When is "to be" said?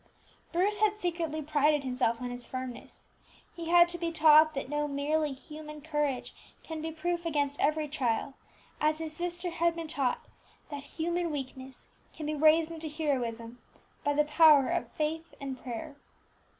3.87-4.11